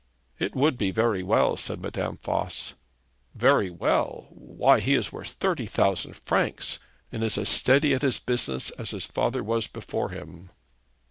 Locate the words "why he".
4.31-4.95